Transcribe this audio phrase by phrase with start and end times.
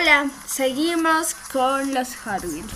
[0.00, 2.72] Hola, seguimos con los Hot Wheels.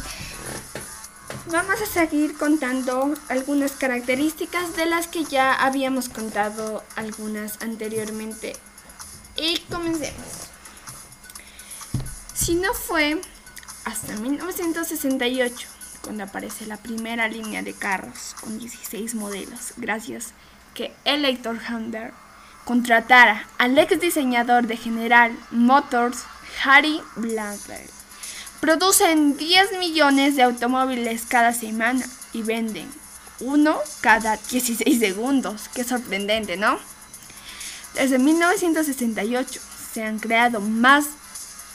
[1.50, 8.54] Vamos a seguir contando algunas características de las que ya habíamos contado algunas anteriormente.
[9.38, 10.50] Y comencemos.
[12.35, 13.19] Si no fue
[13.87, 15.69] hasta 1968
[16.02, 20.34] cuando aparece la primera línea de carros con 16 modelos, gracias
[20.75, 22.12] que Elector Hunter
[22.66, 26.25] contratara al ex diseñador de General Motors
[26.62, 27.88] Harry Blackberry.
[28.60, 32.90] Producen 10 millones de automóviles cada semana y venden
[33.40, 35.68] uno cada 16 segundos.
[35.74, 36.78] Qué sorprendente, ¿no?
[37.95, 39.60] Desde 1968
[39.92, 41.06] se han creado más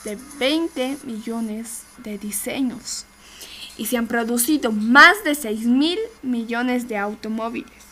[0.03, 3.05] de 20 millones de diseños
[3.77, 7.89] y se han producido más de 6 mil millones de automóviles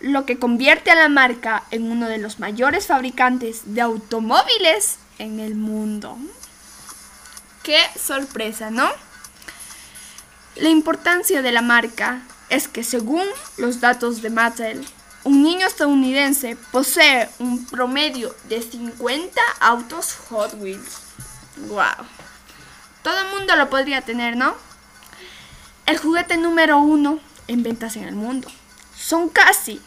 [0.00, 5.40] lo que convierte a la marca en uno de los mayores fabricantes de automóviles en
[5.40, 6.16] el mundo.
[7.62, 8.88] Qué sorpresa, ¿no?
[10.56, 13.24] La importancia de la marca es que según
[13.58, 14.86] los datos de Mattel,
[15.24, 20.98] un niño estadounidense posee un promedio de 50 autos Hot Wheels.
[21.68, 22.06] ¡Wow!
[23.02, 24.54] Todo el mundo lo podría tener, ¿no?
[25.86, 28.48] El juguete número uno en ventas en el mundo.
[28.96, 29.80] Son casi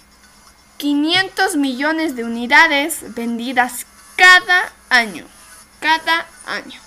[0.77, 5.25] 500 millones de unidades vendidas cada año.
[5.79, 6.79] Cada año.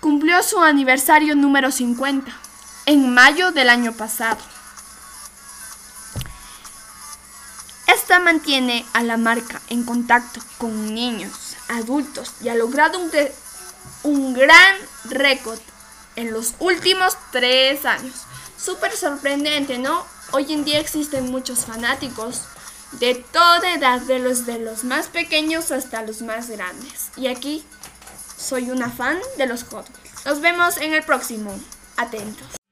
[0.00, 2.32] Cumplió su aniversario número 50
[2.86, 4.38] en mayo del año pasado.
[7.86, 13.10] Esta mantiene a la marca en contacto con niños, adultos y ha logrado un,
[14.02, 15.60] un gran récord
[16.16, 18.14] en los últimos tres años.
[18.58, 20.04] Súper sorprendente, ¿no?
[20.32, 22.42] Hoy en día existen muchos fanáticos
[23.00, 27.10] de toda edad, de los de los más pequeños hasta los más grandes.
[27.16, 27.64] Y aquí
[28.36, 29.86] soy una fan de los Hot.
[30.24, 31.58] Nos vemos en el próximo.
[31.96, 32.63] Atentos.